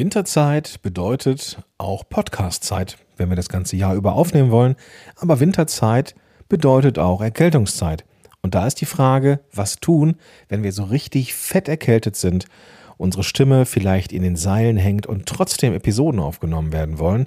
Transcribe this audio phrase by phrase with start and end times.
[0.00, 4.76] Winterzeit bedeutet auch Podcastzeit, wenn wir das ganze Jahr über aufnehmen wollen.
[5.16, 6.14] Aber Winterzeit
[6.48, 8.06] bedeutet auch Erkältungszeit.
[8.40, 10.16] Und da ist die Frage, was tun,
[10.48, 12.46] wenn wir so richtig fett erkältet sind,
[12.96, 17.26] unsere Stimme vielleicht in den Seilen hängt und trotzdem Episoden aufgenommen werden wollen.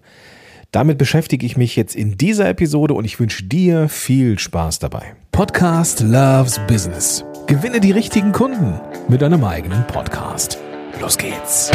[0.71, 5.13] Damit beschäftige ich mich jetzt in dieser Episode und ich wünsche dir viel Spaß dabei.
[5.31, 7.23] Podcast Loves Business.
[7.45, 10.57] Gewinne die richtigen Kunden mit deinem eigenen Podcast.
[10.99, 11.69] Los geht's.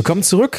[0.00, 0.58] Willkommen zurück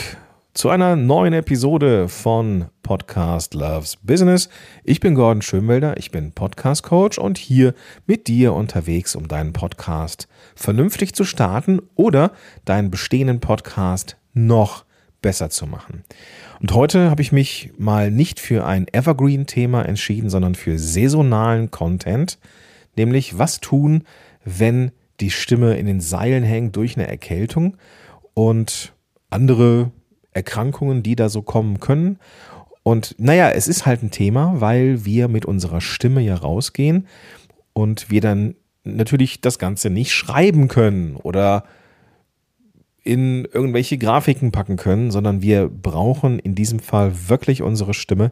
[0.53, 4.49] zu einer neuen Episode von Podcast Loves Business.
[4.83, 7.73] Ich bin Gordon Schönwelder, ich bin Podcast Coach und hier
[8.05, 12.33] mit dir unterwegs, um deinen Podcast vernünftig zu starten oder
[12.65, 14.85] deinen bestehenden Podcast noch
[15.23, 16.03] besser zu machen.
[16.59, 22.37] Und heute habe ich mich mal nicht für ein Evergreen-Thema entschieden, sondern für saisonalen Content,
[22.95, 24.03] nämlich was tun,
[24.45, 27.75] wenn die Stimme in den Seilen hängt durch eine Erkältung
[28.35, 28.93] und
[29.31, 29.91] andere
[30.31, 32.19] Erkrankungen, die da so kommen können.
[32.83, 37.07] Und naja, es ist halt ein Thema, weil wir mit unserer Stimme ja rausgehen
[37.73, 41.63] und wir dann natürlich das Ganze nicht schreiben können oder
[43.03, 48.31] in irgendwelche Grafiken packen können, sondern wir brauchen in diesem Fall wirklich unsere Stimme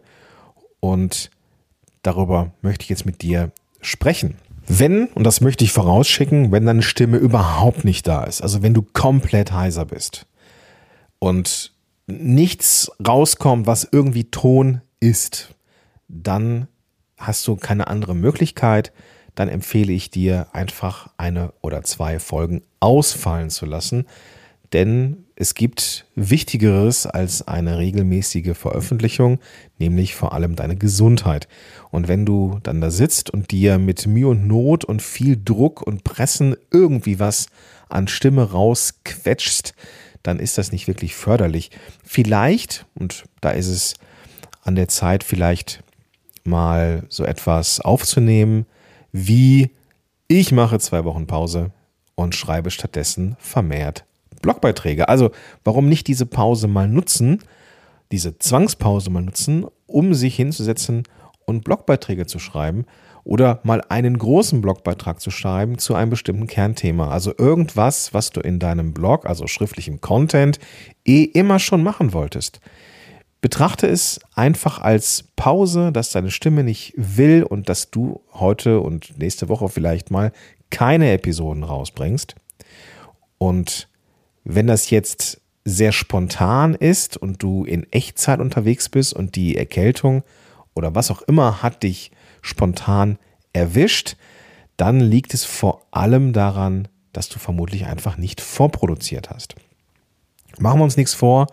[0.79, 1.31] und
[2.01, 4.35] darüber möchte ich jetzt mit dir sprechen.
[4.67, 8.75] Wenn, und das möchte ich vorausschicken, wenn deine Stimme überhaupt nicht da ist, also wenn
[8.75, 10.27] du komplett heiser bist
[11.19, 11.73] und
[12.07, 15.55] nichts rauskommt, was irgendwie Ton ist,
[16.07, 16.67] dann
[17.17, 18.91] hast du keine andere Möglichkeit,
[19.35, 24.05] dann empfehle ich dir einfach eine oder zwei Folgen ausfallen zu lassen,
[24.73, 29.39] denn es gibt Wichtigeres als eine regelmäßige Veröffentlichung,
[29.77, 31.47] nämlich vor allem deine Gesundheit.
[31.91, 35.81] Und wenn du dann da sitzt und dir mit Mühe und Not und viel Druck
[35.81, 37.47] und Pressen irgendwie was
[37.87, 39.73] an Stimme rausquetschst,
[40.23, 41.71] dann ist das nicht wirklich förderlich.
[42.03, 43.95] Vielleicht, und da ist es
[44.63, 45.83] an der Zeit, vielleicht
[46.43, 48.65] mal so etwas aufzunehmen,
[49.11, 49.71] wie
[50.27, 51.71] ich mache zwei Wochen Pause
[52.15, 54.05] und schreibe stattdessen vermehrt
[54.41, 55.09] Blogbeiträge.
[55.09, 55.31] Also
[55.63, 57.39] warum nicht diese Pause mal nutzen,
[58.11, 61.03] diese Zwangspause mal nutzen, um sich hinzusetzen
[61.45, 62.85] und Blogbeiträge zu schreiben
[63.29, 67.11] oder mal einen großen Blogbeitrag zu schreiben zu einem bestimmten Kernthema.
[67.11, 70.57] Also irgendwas, was du in deinem Blog, also schriftlichem Content,
[71.05, 72.59] eh immer schon machen wolltest.
[73.39, 79.19] Betrachte es einfach als Pause, dass deine Stimme nicht will und dass du heute und
[79.19, 80.31] nächste Woche vielleicht mal
[80.71, 82.33] keine Episoden rausbringst.
[83.37, 83.89] Und
[84.43, 90.23] wenn das jetzt sehr spontan ist und du in Echtzeit unterwegs bist und die Erkältung
[90.73, 93.17] oder was auch immer hat dich spontan
[93.53, 94.15] erwischt,
[94.77, 99.55] dann liegt es vor allem daran, dass du vermutlich einfach nicht vorproduziert hast.
[100.57, 101.47] Machen wir uns nichts vor,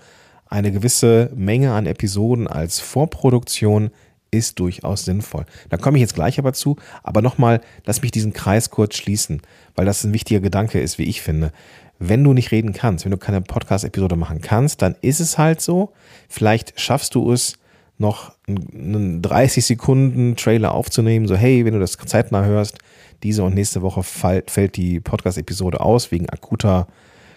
[0.49, 3.91] eine gewisse Menge an Episoden als Vorproduktion
[4.31, 5.47] ist durchaus sinnvoll.
[5.71, 9.41] Da komme ich jetzt gleich aber zu, aber nochmal, lass mich diesen Kreis kurz schließen,
[9.75, 11.53] weil das ein wichtiger Gedanke ist, wie ich finde
[11.99, 15.61] wenn du nicht reden kannst, wenn du keine Podcast-Episode machen kannst, dann ist es halt
[15.61, 15.93] so.
[16.29, 17.59] Vielleicht schaffst du es,
[17.99, 22.79] noch einen 30 Sekunden Trailer aufzunehmen, so hey, wenn du das zeitnah hörst,
[23.23, 26.87] diese und nächste Woche fällt die Podcast-Episode aus wegen akuter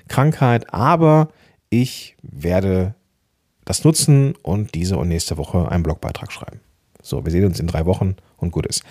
[0.07, 1.29] Krankheit, aber
[1.69, 2.95] ich werde
[3.63, 6.59] das nutzen und diese und nächste Woche einen Blogbeitrag schreiben.
[7.01, 8.83] So, wir sehen uns in drei Wochen und gut ist.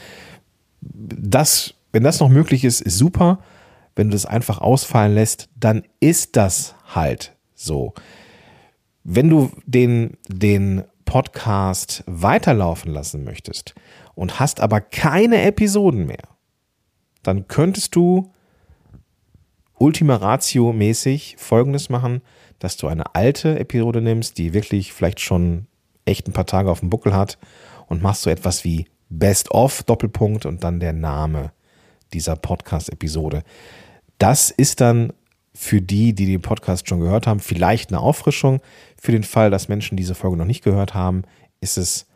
[0.81, 3.41] Das, wenn das noch möglich ist, ist super
[3.99, 7.95] wenn du das einfach ausfallen lässt, dann ist das halt so.
[9.03, 13.75] Wenn du den, den Podcast weiterlaufen lassen möchtest
[14.15, 16.29] und hast aber keine Episoden mehr,
[17.23, 18.31] dann könntest du
[19.79, 22.21] Ultima Ratio mäßig Folgendes machen,
[22.59, 25.67] dass du eine alte Episode nimmst, die wirklich vielleicht schon
[26.05, 27.39] echt ein paar Tage auf dem Buckel hat
[27.87, 31.53] und machst so etwas wie Best of Doppelpunkt und dann der Name
[32.13, 33.45] dieser Podcast-Episode.
[34.19, 35.15] Das ist dann
[35.61, 38.61] für die, die den Podcast schon gehört haben, vielleicht eine Auffrischung.
[38.97, 41.25] Für den Fall, dass Menschen diese Folge noch nicht gehört haben,
[41.61, 42.07] ist es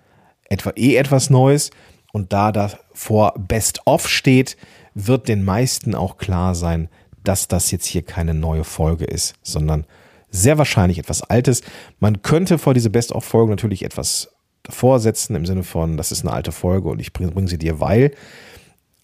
[0.49, 1.73] etwa eh etwas Neues.
[2.13, 4.57] Und da davor Best of steht,
[4.95, 6.89] wird den meisten auch klar sein,
[7.25, 9.87] dass das jetzt hier keine neue Folge ist, sondern
[10.31, 11.63] sehr wahrscheinlich etwas Altes.
[11.99, 14.31] Man könnte vor diese Best of Folge natürlich etwas
[14.71, 18.13] vorsetzen im Sinne von, das ist eine alte Folge und ich bringe sie dir, weil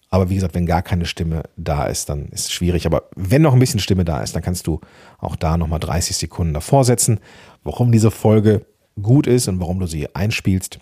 [0.09, 2.85] aber wie gesagt, wenn gar keine Stimme da ist, dann ist es schwierig.
[2.85, 4.81] Aber wenn noch ein bisschen Stimme da ist, dann kannst du
[5.19, 7.19] auch da nochmal 30 Sekunden davor setzen,
[7.63, 8.65] warum diese Folge
[9.01, 10.79] gut ist und warum du sie einspielst.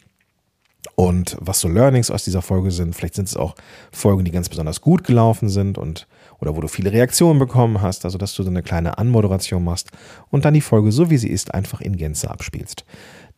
[0.95, 2.95] und was so Learnings aus dieser Folge sind.
[2.95, 3.55] Vielleicht sind es auch
[3.91, 6.07] Folgen, die ganz besonders gut gelaufen sind und
[6.39, 9.91] oder wo du viele Reaktionen bekommen hast, also dass du so eine kleine Anmoderation machst
[10.29, 12.85] und dann die Folge so wie sie ist einfach in Gänze abspielst.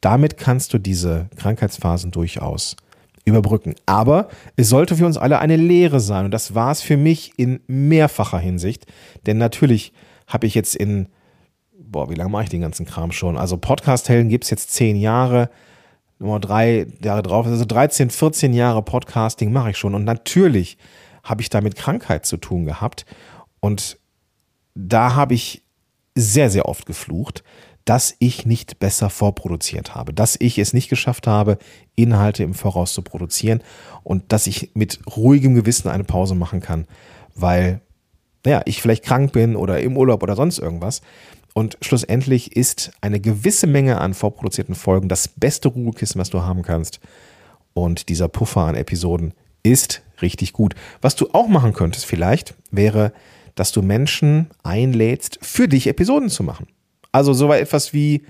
[0.02, 2.76] Damit kannst du diese Krankheitsphasen durchaus
[3.30, 3.76] überbrücken.
[3.86, 7.34] Aber es sollte für uns alle eine Lehre sein und das war es für mich
[7.38, 8.86] in mehrfacher Hinsicht,
[9.26, 9.94] denn natürlich
[10.28, 11.08] habe ich jetzt in
[11.92, 13.38] boah, wie lange mache ich den ganzen Kram schon?
[13.38, 15.50] Also Podcast-Helden gibt es jetzt zehn Jahre,
[16.20, 20.78] nur drei Jahre drauf, also 13, 14 Jahre Podcasting mache ich schon und natürlich
[21.24, 23.06] habe ich da mit Krankheit zu tun gehabt.
[23.60, 23.98] Und
[24.76, 25.64] da habe ich
[26.16, 27.44] sehr, sehr oft geflucht,
[27.90, 31.58] dass ich nicht besser vorproduziert habe, dass ich es nicht geschafft habe,
[31.96, 33.64] Inhalte im Voraus zu produzieren
[34.04, 36.86] und dass ich mit ruhigem Gewissen eine Pause machen kann,
[37.34, 37.82] weil,
[38.46, 41.02] naja, ich vielleicht krank bin oder im Urlaub oder sonst irgendwas.
[41.56, 46.62] Und schlussendlich ist eine gewisse Menge an vorproduzierten Folgen das beste Ruhekissen, was du haben
[46.62, 47.00] kannst.
[47.74, 49.34] Und dieser Puffer an Episoden
[49.64, 50.76] ist richtig gut.
[51.02, 53.14] Was du auch machen könntest vielleicht, wäre,
[53.56, 56.68] dass du Menschen einlädst, für dich Episoden zu machen.
[57.12, 58.24] Also so etwas wie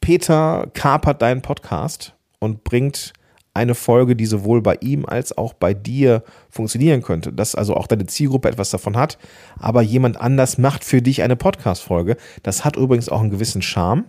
[0.00, 3.12] Peter kapert deinen Podcast und bringt
[3.54, 7.86] eine Folge, die sowohl bei ihm als auch bei dir funktionieren könnte, dass also auch
[7.86, 9.18] deine Zielgruppe etwas davon hat,
[9.58, 12.16] aber jemand anders macht für dich eine Podcast-Folge.
[12.42, 14.04] Das hat übrigens auch einen gewissen Charme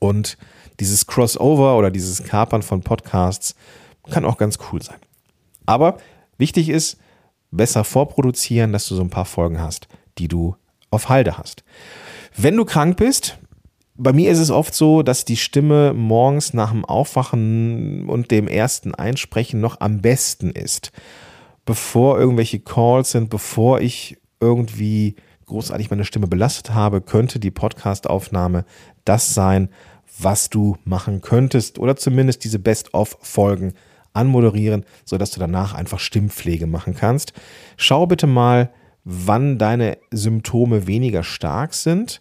[0.00, 0.36] und
[0.80, 3.54] dieses Crossover oder dieses Kapern von Podcasts
[4.10, 4.98] kann auch ganz cool sein.
[5.64, 5.98] Aber
[6.36, 6.98] wichtig ist,
[7.52, 9.86] besser vorproduzieren, dass du so ein paar Folgen hast,
[10.18, 10.56] die du
[10.90, 11.62] auf Halde hast.
[12.36, 13.38] Wenn du krank bist,
[13.96, 18.48] bei mir ist es oft so, dass die Stimme morgens nach dem Aufwachen und dem
[18.48, 20.90] ersten Einsprechen noch am besten ist.
[21.64, 25.14] Bevor irgendwelche Calls sind, bevor ich irgendwie
[25.46, 28.64] großartig meine Stimme belastet habe, könnte die Podcastaufnahme
[29.04, 29.68] das sein,
[30.18, 33.74] was du machen könntest oder zumindest diese Best-of-Folgen
[34.12, 37.32] anmoderieren, sodass du danach einfach Stimmpflege machen kannst.
[37.76, 38.72] Schau bitte mal,
[39.04, 42.20] wann deine Symptome weniger stark sind.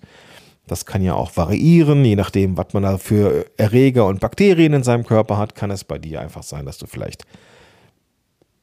[0.68, 4.83] Das kann ja auch variieren, je nachdem, was man da für Erreger und Bakterien in
[4.83, 7.25] seinem Körper hat, kann es bei dir einfach sein, dass du vielleicht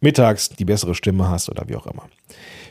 [0.01, 2.09] mittags die bessere Stimme hast oder wie auch immer.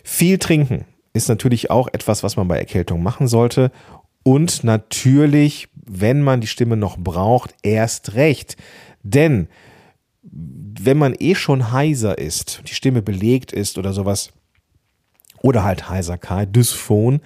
[0.04, 3.72] Viel trinken ist natürlich auch etwas, was man bei Erkältung machen sollte.
[4.24, 8.58] Und natürlich, wenn man die Stimme noch braucht, erst recht.
[9.04, 9.48] Denn
[10.22, 14.32] wenn man eh schon heiser ist, die Stimme belegt ist oder sowas,
[15.42, 17.22] oder halt Heiserkeit, Dysphon,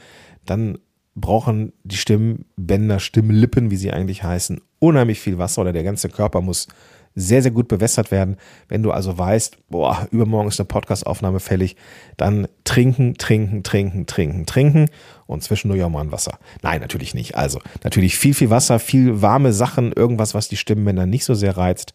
[0.45, 0.77] dann
[1.15, 6.41] brauchen die Stimmbänder, Stimmlippen, wie sie eigentlich heißen, unheimlich viel Wasser oder der ganze Körper
[6.41, 6.67] muss
[7.15, 8.37] sehr, sehr gut bewässert werden.
[8.67, 11.75] Wenn du also weißt, boah, übermorgen ist eine Podcastaufnahme fällig,
[12.17, 14.89] dann trinken, trinken, trinken, trinken, trinken
[15.27, 16.39] und zwischendurch auch mal ein Wasser.
[16.61, 17.35] Nein, natürlich nicht.
[17.35, 21.55] Also natürlich viel, viel Wasser, viel warme Sachen, irgendwas, was die Stimmbänder nicht so sehr
[21.55, 21.93] reizt.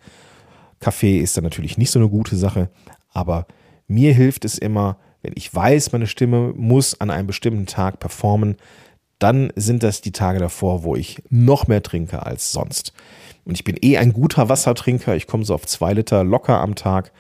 [0.81, 2.71] Kaffee ist dann natürlich nicht so eine gute Sache,
[3.13, 3.47] aber
[3.89, 4.99] mir hilft es immer,
[5.29, 8.57] wenn ich weiß, meine Stimme muss an einem bestimmten Tag performen,
[9.19, 12.95] dann sind das die Tage davor, wo ich noch mehr trinke als sonst.
[13.45, 15.17] Und ich bin eh ein guter Wassertrinker.
[15.17, 17.13] Ich komme so auf zwei Liter locker am Tag,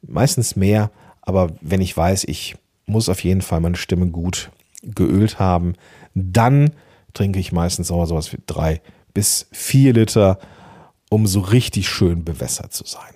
[0.00, 0.90] meistens mehr.
[1.20, 2.56] Aber wenn ich weiß, ich
[2.86, 4.50] muss auf jeden Fall meine Stimme gut
[4.82, 5.74] geölt haben,
[6.14, 6.70] dann
[7.12, 8.80] trinke ich meistens auch sowas wie drei
[9.12, 10.38] bis vier Liter
[11.10, 13.12] um so richtig schön bewässert zu sein.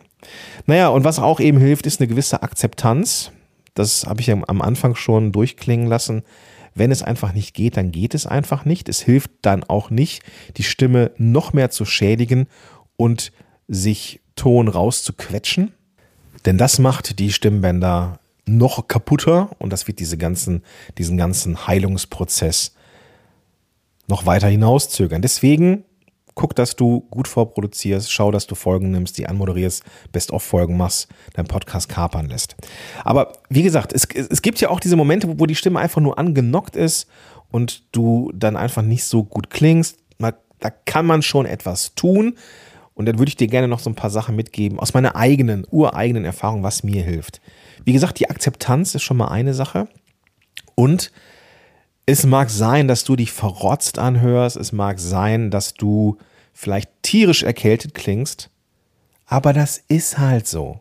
[0.66, 3.30] Naja, und was auch eben hilft, ist eine gewisse Akzeptanz.
[3.76, 6.22] Das habe ich am Anfang schon durchklingen lassen.
[6.74, 8.88] Wenn es einfach nicht geht, dann geht es einfach nicht.
[8.88, 10.22] Es hilft dann auch nicht,
[10.56, 12.48] die Stimme noch mehr zu schädigen
[12.96, 13.32] und
[13.68, 15.72] sich Ton rauszuquetschen.
[16.44, 20.62] Denn das macht die Stimmbänder noch kaputter und das wird diese ganzen,
[20.98, 22.74] diesen ganzen Heilungsprozess
[24.06, 25.22] noch weiter hinauszögern.
[25.22, 25.84] Deswegen
[26.36, 31.48] guck, dass du gut vorproduzierst, schau, dass du Folgen nimmst, die anmoderierst, Best-of-Folgen machst, deinen
[31.48, 32.54] Podcast kapern lässt.
[33.04, 36.18] Aber wie gesagt, es, es gibt ja auch diese Momente, wo die Stimme einfach nur
[36.18, 37.08] angenockt ist
[37.50, 39.98] und du dann einfach nicht so gut klingst.
[40.58, 42.38] Da kann man schon etwas tun.
[42.94, 45.66] Und dann würde ich dir gerne noch so ein paar Sachen mitgeben aus meiner eigenen,
[45.70, 47.42] ureigenen Erfahrung, was mir hilft.
[47.84, 49.86] Wie gesagt, die Akzeptanz ist schon mal eine Sache.
[50.74, 51.12] Und
[52.06, 56.16] es mag sein, dass du dich verrotzt anhörst, es mag sein, dass du
[56.52, 58.48] vielleicht tierisch erkältet klingst,
[59.26, 60.80] aber das ist halt so.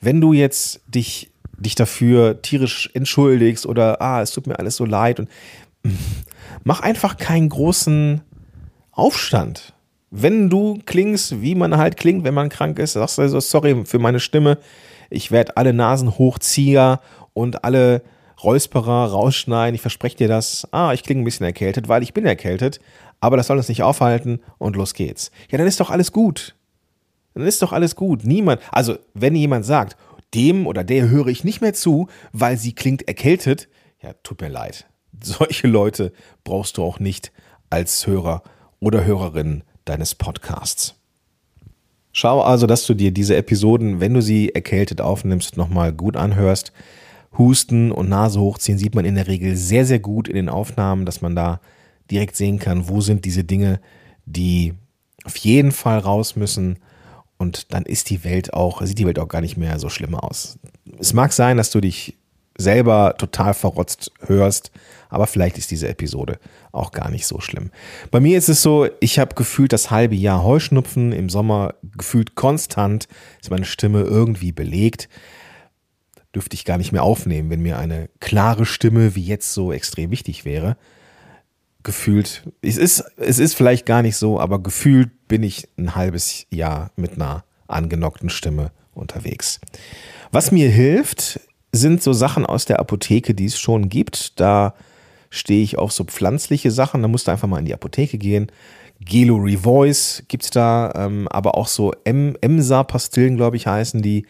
[0.00, 4.86] Wenn du jetzt dich, dich dafür tierisch entschuldigst oder, ah, es tut mir alles so
[4.86, 5.28] leid und
[6.64, 8.22] mach einfach keinen großen
[8.92, 9.74] Aufstand.
[10.10, 13.84] Wenn du klingst, wie man halt klingt, wenn man krank ist, sagst du also, sorry
[13.84, 14.58] für meine Stimme,
[15.10, 17.00] ich werde alle Nasenhochzieher
[17.34, 18.02] und alle
[18.42, 22.26] Räusperer rausschneiden, ich verspreche dir das, ah, ich klinge ein bisschen erkältet, weil ich bin
[22.26, 22.80] erkältet,
[23.20, 25.30] aber das soll uns nicht aufhalten und los geht's.
[25.50, 26.54] Ja, dann ist doch alles gut.
[27.34, 28.24] Dann ist doch alles gut.
[28.24, 29.96] Niemand, also wenn jemand sagt,
[30.34, 33.68] dem oder der höre ich nicht mehr zu, weil sie klingt erkältet,
[34.02, 34.86] ja, tut mir leid.
[35.22, 36.12] Solche Leute
[36.44, 37.32] brauchst du auch nicht
[37.68, 38.42] als Hörer
[38.80, 40.94] oder Hörerin deines Podcasts.
[42.12, 46.72] Schau also, dass du dir diese Episoden, wenn du sie erkältet aufnimmst, nochmal gut anhörst.
[47.38, 51.06] Husten und Nase hochziehen sieht man in der Regel sehr, sehr gut in den Aufnahmen,
[51.06, 51.60] dass man da
[52.10, 53.80] direkt sehen kann, wo sind diese Dinge,
[54.26, 54.74] die
[55.24, 56.78] auf jeden Fall raus müssen.
[57.38, 60.14] Und dann ist die Welt auch, sieht die Welt auch gar nicht mehr so schlimm
[60.14, 60.58] aus.
[60.98, 62.16] Es mag sein, dass du dich
[62.58, 64.70] selber total verrotzt hörst,
[65.08, 66.38] aber vielleicht ist diese Episode
[66.72, 67.70] auch gar nicht so schlimm.
[68.10, 72.34] Bei mir ist es so, ich habe gefühlt das halbe Jahr Heuschnupfen, im Sommer gefühlt
[72.34, 73.08] konstant
[73.40, 75.08] ist meine Stimme irgendwie belegt.
[76.34, 80.10] Dürfte ich gar nicht mehr aufnehmen, wenn mir eine klare Stimme wie jetzt so extrem
[80.10, 80.76] wichtig wäre.
[81.82, 86.46] Gefühlt, es ist, es ist vielleicht gar nicht so, aber gefühlt bin ich ein halbes
[86.50, 89.60] Jahr mit einer angenockten Stimme unterwegs.
[90.30, 91.40] Was mir hilft,
[91.72, 94.38] sind so Sachen aus der Apotheke, die es schon gibt.
[94.40, 94.74] Da
[95.30, 97.02] stehe ich auf so pflanzliche Sachen.
[97.02, 98.50] Da musst du einfach mal in die Apotheke gehen.
[99.00, 104.26] Gelo Revoice gibt es da, ähm, aber auch so Emsa-Pastillen, glaube ich, heißen die.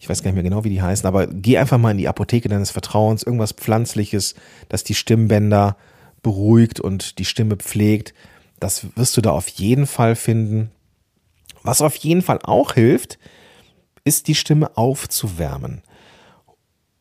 [0.00, 2.08] Ich weiß gar nicht mehr genau, wie die heißen, aber geh einfach mal in die
[2.08, 4.34] Apotheke deines Vertrauens, irgendwas Pflanzliches,
[4.70, 5.76] das die Stimmbänder
[6.22, 8.14] beruhigt und die Stimme pflegt.
[8.58, 10.70] Das wirst du da auf jeden Fall finden.
[11.62, 13.18] Was auf jeden Fall auch hilft,
[14.02, 15.82] ist die Stimme aufzuwärmen.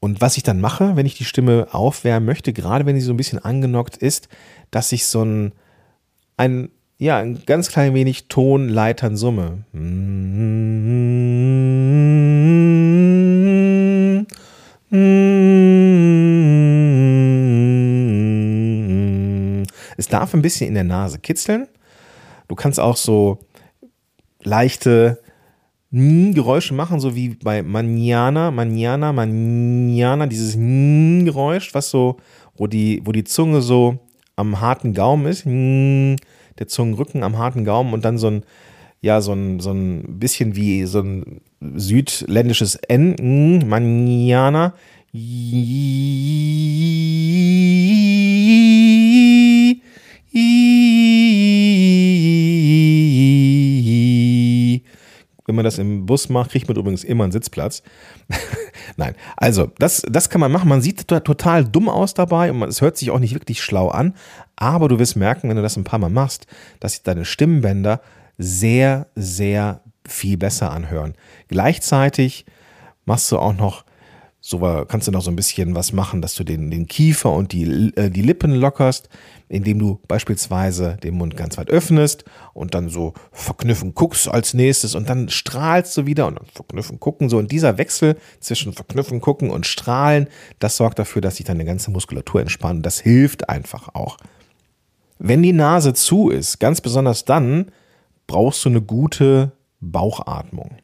[0.01, 3.13] Und was ich dann mache, wenn ich die Stimme aufwärmen möchte, gerade wenn sie so
[3.13, 4.27] ein bisschen angenockt ist,
[4.71, 5.53] dass ich so ein,
[6.35, 9.63] ein ja, ein ganz klein wenig Tonleitern summe.
[14.91, 14.97] Es
[20.07, 21.67] darf ein bisschen in der Nase kitzeln.
[22.47, 23.37] Du kannst auch so
[24.41, 25.21] leichte
[25.91, 32.17] Geräusche machen, so wie bei Manana, Manana, Manana, dieses Geräusch, was so,
[32.55, 33.99] wo die, wo die Zunge so
[34.35, 38.43] am harten Gaumen ist, der Zungenrücken am harten Gaumen und dann so ein,
[39.01, 44.73] ja, so ein, so ein bisschen wie so ein südländisches N, Manana,
[55.45, 57.81] Wenn man das im Bus macht, kriegt man übrigens immer einen Sitzplatz.
[58.97, 60.69] Nein, also das, das kann man machen.
[60.69, 64.13] Man sieht total dumm aus dabei und es hört sich auch nicht wirklich schlau an.
[64.57, 66.45] Aber du wirst merken, wenn du das ein paar Mal machst,
[66.79, 68.01] dass deine Stimmbänder
[68.39, 71.13] sehr, sehr viel besser anhören.
[71.49, 72.45] Gleichzeitig
[73.05, 73.83] machst du auch noch
[74.41, 77.51] so kannst du noch so ein bisschen was machen, dass du den, den Kiefer und
[77.51, 79.09] die, äh, die Lippen lockerst,
[79.49, 84.95] indem du beispielsweise den Mund ganz weit öffnest und dann so verknüffen guckst als nächstes
[84.95, 87.27] und dann strahlst du wieder und dann verknüffen gucken.
[87.27, 90.27] So und dieser Wechsel zwischen verknüffen gucken und strahlen,
[90.59, 92.85] das sorgt dafür, dass sich deine ganze Muskulatur entspannt.
[92.85, 94.17] Das hilft einfach auch.
[95.17, 97.71] Wenn die Nase zu ist, ganz besonders dann,
[98.29, 100.77] brauchst du eine gute Bauchatmung.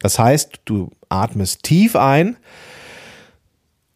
[0.00, 2.36] Das heißt, du atmest tief ein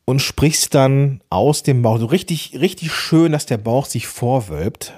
[0.05, 1.99] und sprichst dann aus dem Bauch.
[1.99, 4.95] So richtig, richtig schön, dass der Bauch sich vorwölbt.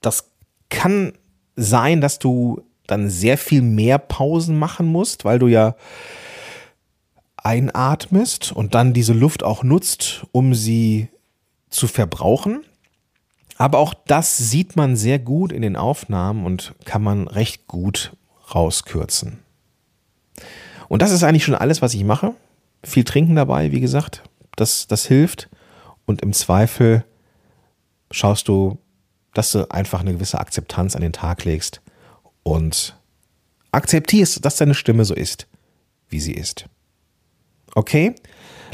[0.00, 0.32] Das
[0.70, 1.12] kann
[1.54, 5.76] sein, dass du dann sehr viel mehr Pausen machen musst, weil du ja
[7.36, 11.08] einatmest und dann diese Luft auch nutzt, um sie
[11.68, 12.64] zu verbrauchen.
[13.60, 18.16] Aber auch das sieht man sehr gut in den Aufnahmen und kann man recht gut
[18.54, 19.40] rauskürzen.
[20.88, 22.34] Und das ist eigentlich schon alles, was ich mache.
[22.82, 24.22] Viel trinken dabei, wie gesagt
[24.56, 25.48] das, das hilft.
[26.06, 27.04] Und im Zweifel
[28.10, 28.78] schaust du,
[29.34, 31.80] dass du einfach eine gewisse Akzeptanz an den Tag legst
[32.42, 32.96] und
[33.72, 35.46] akzeptierst, dass deine Stimme so ist,
[36.08, 36.66] wie sie ist.
[37.74, 38.14] Okay?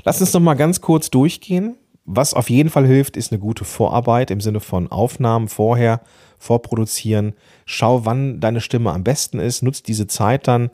[0.05, 1.76] Lass uns noch mal ganz kurz durchgehen.
[2.06, 6.00] Was auf jeden Fall hilft, ist eine gute Vorarbeit im Sinne von Aufnahmen vorher,
[6.38, 7.34] vorproduzieren.
[7.64, 9.62] Schau, wann deine Stimme am besten ist.
[9.62, 10.70] Nutz diese Zeit dann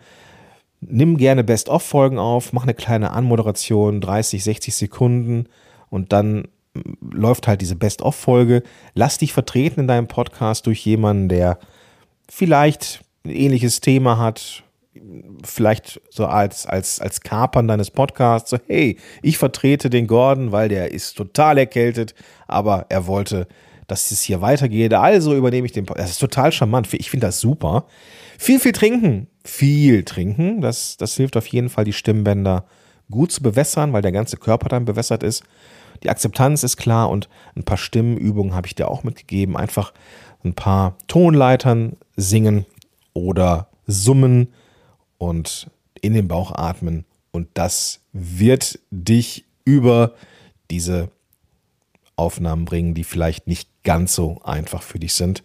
[0.82, 5.46] nimm gerne Best-of-Folgen auf, mach eine kleine Anmoderation, 30, 60 Sekunden
[5.90, 6.48] und dann
[7.00, 8.62] läuft halt diese Best-of-Folge.
[8.94, 11.58] Lass dich vertreten in deinem Podcast durch jemanden, der
[12.28, 14.64] vielleicht ein ähnliches Thema hat,
[15.44, 20.68] vielleicht so als, als, als Kapern deines Podcasts, so, hey, ich vertrete den Gordon, weil
[20.68, 22.14] der ist total erkältet,
[22.46, 23.46] aber er wollte,
[23.86, 24.94] dass es hier weitergeht.
[24.94, 26.08] Also übernehme ich den Podcast.
[26.08, 26.92] Das ist total charmant.
[26.92, 27.86] Ich finde das super.
[28.38, 29.28] Viel, viel trinken.
[29.44, 30.60] Viel trinken.
[30.60, 32.64] Das, das hilft auf jeden Fall, die Stimmbänder
[33.10, 35.42] gut zu bewässern, weil der ganze Körper dann bewässert ist.
[36.02, 39.56] Die Akzeptanz ist klar und ein paar Stimmübungen habe ich dir auch mitgegeben.
[39.56, 39.92] Einfach
[40.44, 42.66] ein paar Tonleitern singen
[43.12, 44.48] oder summen
[45.22, 50.14] und in den Bauch atmen und das wird dich über
[50.68, 51.12] diese
[52.16, 55.44] Aufnahmen bringen, die vielleicht nicht ganz so einfach für dich sind.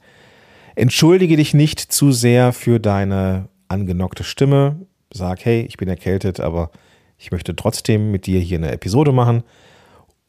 [0.75, 4.87] Entschuldige dich nicht zu sehr für deine angenockte Stimme.
[5.13, 6.71] Sag, hey, ich bin erkältet, aber
[7.19, 9.43] ich möchte trotzdem mit dir hier eine Episode machen.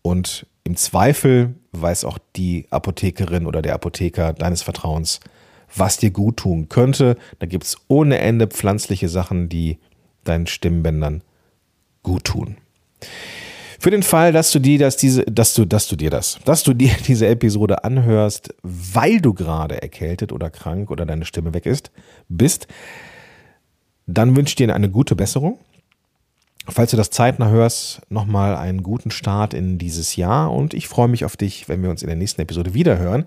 [0.03, 5.21] Und im Zweifel weiß auch die Apothekerin oder der Apotheker deines Vertrauens,
[5.75, 7.17] was dir gut tun könnte.
[7.39, 9.79] Da gibt es ohne Ende pflanzliche Sachen, die
[10.25, 11.23] deinen Stimmbändern
[12.03, 12.57] gut tun.
[13.81, 16.65] Für den Fall, dass du dir das, diese, dass du, dass du dir das, dass
[16.65, 21.65] du dir diese Episode anhörst, weil du gerade erkältet oder krank oder deine Stimme weg
[21.65, 21.93] ist,
[22.29, 22.67] bist,
[24.07, 25.59] dann wünsche ich dir eine gute Besserung.
[26.71, 31.09] Falls du das zeitnah hörst, nochmal einen guten Start in dieses Jahr und ich freue
[31.09, 33.25] mich auf dich, wenn wir uns in der nächsten Episode wieder hören.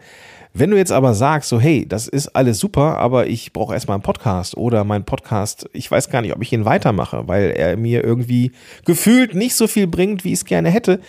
[0.54, 3.96] Wenn du jetzt aber sagst, so hey, das ist alles super, aber ich brauche erstmal
[3.96, 7.78] einen Podcast oder mein Podcast, ich weiß gar nicht, ob ich ihn weitermache, weil er
[7.78, 8.52] mir irgendwie
[8.86, 11.00] gefühlt nicht so viel bringt, wie ich es gerne hätte,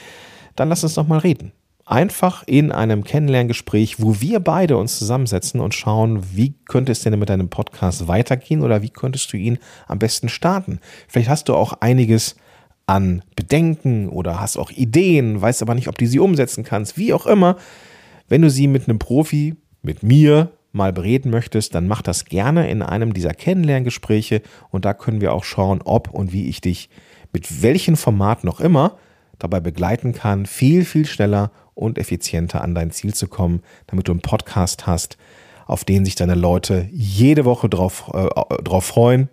[0.56, 1.52] dann lass uns doch mal reden.
[1.92, 7.18] Einfach in einem Kennenlerngespräch, wo wir beide uns zusammensetzen und schauen, wie könnte es denn
[7.18, 9.58] mit deinem Podcast weitergehen oder wie könntest du ihn
[9.88, 10.80] am besten starten.
[11.06, 12.37] Vielleicht hast du auch einiges
[12.87, 17.12] an Bedenken oder hast auch Ideen, weißt aber nicht, ob du sie umsetzen kannst, wie
[17.12, 17.58] auch immer.
[18.26, 22.70] Wenn du sie mit einem Profi, mit mir mal bereden möchtest, dann mach das gerne
[22.70, 26.88] in einem dieser Kennenlerngespräche und da können wir auch schauen, ob und wie ich dich
[27.34, 28.96] mit welchem Format noch immer
[29.42, 34.12] dabei begleiten kann, viel, viel schneller und effizienter an dein Ziel zu kommen, damit du
[34.12, 35.16] einen Podcast hast,
[35.66, 38.28] auf den sich deine Leute jede Woche drauf, äh,
[38.62, 39.28] drauf freuen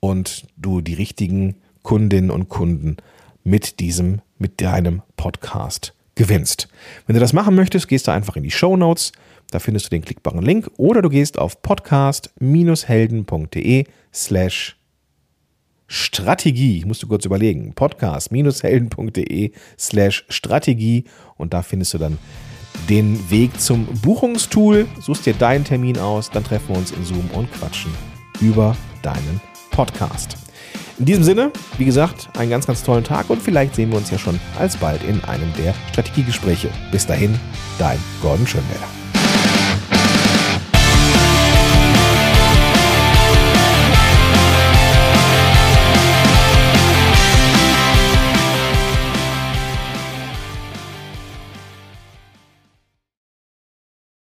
[0.00, 2.96] und du die richtigen Kundinnen und Kunden
[3.44, 6.68] mit diesem, mit deinem Podcast gewinnst.
[7.06, 9.12] Wenn du das machen möchtest, gehst du einfach in die Show Notes.
[9.50, 14.75] Da findest du den klickbaren Link oder du gehst auf podcast-helden.de slash
[15.86, 16.78] Strategie.
[16.78, 17.72] Ich musste kurz überlegen.
[17.74, 21.04] Podcast-helden.de slash Strategie
[21.36, 22.18] und da findest du dann
[22.88, 24.86] den Weg zum Buchungstool.
[25.00, 27.92] Suchst dir deinen Termin aus, dann treffen wir uns in Zoom und quatschen
[28.40, 30.36] über deinen Podcast.
[30.98, 34.10] In diesem Sinne, wie gesagt, einen ganz, ganz tollen Tag und vielleicht sehen wir uns
[34.10, 36.70] ja schon alsbald in einem der Strategiegespräche.
[36.90, 37.38] Bis dahin,
[37.78, 38.95] dein Gordon Schönwälder.